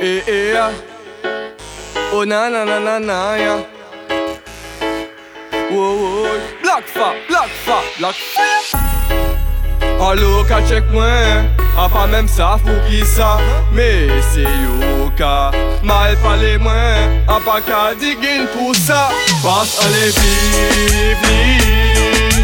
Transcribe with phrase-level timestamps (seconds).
[0.00, 0.70] E e ya.
[2.12, 3.56] O na na na na na ya.
[5.72, 8.46] Woy woy Black fa, black fa, black fa
[9.98, 11.50] Alo ka chek mwen.
[11.74, 13.42] A pa menm sa pou ki sa.
[13.74, 15.50] Me se yo ka
[15.82, 17.18] Mal pale mwen.
[17.26, 19.08] A pa ka digin pou sa.
[19.42, 22.37] Pas ale viv, viv.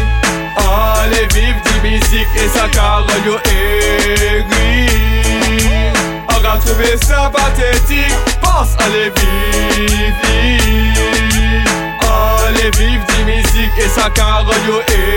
[6.75, 8.11] Aga trouve sa patetik
[8.41, 10.59] Pas ale viv li
[12.03, 15.14] Ale viv di mizik E sa ka ran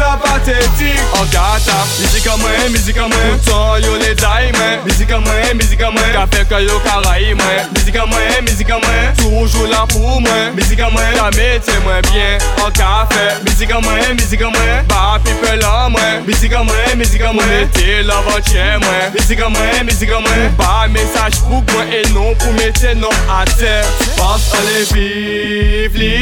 [0.00, 5.56] trouve sa patetik Agata, mizika mwen, mizika mwen Poutan yo le day mwen Mizika mwen,
[5.56, 10.20] mizika mwen Ka fe ke yo karay mwen Mizika mwen, mizika mwen Toujou la pou
[10.20, 12.40] mwen Mizika mwen, ka mette mwen bien.
[12.64, 17.48] An ka fe Mizika mwen, mizika mwen Ba pipe la mwen Mizika mwen, mizika mwen
[17.48, 22.52] Mette la vantye mwen Mizika mwen, mizika mwen Ba mesaj pou mwen E non pou
[22.52, 23.84] mette non a ter
[24.16, 26.16] Pas ale viv li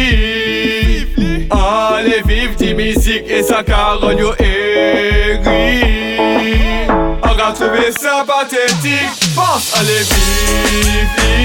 [1.50, 2.57] Ale viv di
[3.18, 5.82] mizik E sa ran yo egri
[7.22, 11.38] Aga trouve sa patetik Pas ale viv li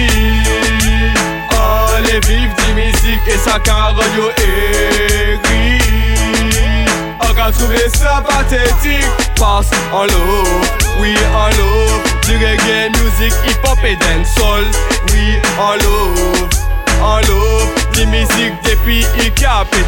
[1.52, 5.80] Ale viv di mizik E sa ran yo egri
[7.20, 9.06] Aga trouve sa patetik
[9.40, 10.68] Pas an love,
[11.02, 14.66] oui an love Di reggae music, hip hop et dancehall
[15.12, 15.93] Oui an love,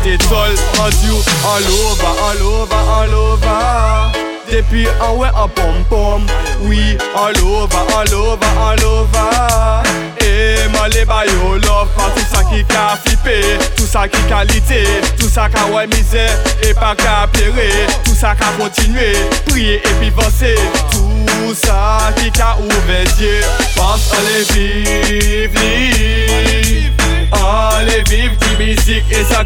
[0.05, 4.11] ka pete tol An diou an lova, an lova, an lova
[4.45, 6.27] Depi an we an pom pom.
[6.61, 9.83] Oui an lova, an lova, an lova
[10.21, 14.83] E man le bayo love tout sa ki ka flipe Tout sa ki kalite
[15.17, 16.25] Tout sa ka wè mize
[16.61, 17.69] E pa ka plere
[18.03, 19.11] Tout sa ka kontinue
[19.49, 20.55] Priye e pi vanse
[20.93, 23.39] Tout sa ki ka ouve zye
[23.77, 26.91] Pas ale viv li
[27.35, 29.45] Ale viv di mizik E sa